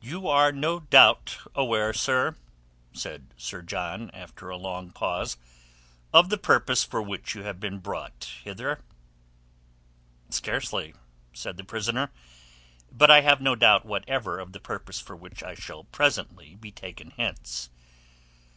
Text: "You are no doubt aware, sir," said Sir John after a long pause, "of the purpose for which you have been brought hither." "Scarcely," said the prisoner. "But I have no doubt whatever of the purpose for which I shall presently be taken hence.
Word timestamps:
"You 0.00 0.28
are 0.28 0.52
no 0.52 0.78
doubt 0.78 1.38
aware, 1.56 1.92
sir," 1.92 2.36
said 2.92 3.34
Sir 3.36 3.62
John 3.62 4.08
after 4.12 4.48
a 4.48 4.56
long 4.56 4.92
pause, 4.92 5.36
"of 6.12 6.28
the 6.28 6.38
purpose 6.38 6.84
for 6.84 7.02
which 7.02 7.34
you 7.34 7.42
have 7.42 7.58
been 7.58 7.78
brought 7.80 8.30
hither." 8.44 8.80
"Scarcely," 10.28 10.94
said 11.32 11.56
the 11.56 11.64
prisoner. 11.64 12.12
"But 12.92 13.10
I 13.10 13.22
have 13.22 13.40
no 13.40 13.56
doubt 13.56 13.84
whatever 13.84 14.38
of 14.38 14.52
the 14.52 14.60
purpose 14.60 15.00
for 15.00 15.16
which 15.16 15.42
I 15.42 15.56
shall 15.56 15.82
presently 15.82 16.54
be 16.54 16.70
taken 16.70 17.10
hence. 17.10 17.70